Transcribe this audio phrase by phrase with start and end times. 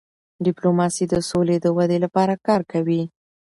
[0.45, 3.01] ډيپلوماسي د سولې د ودی لپاره کار کوي.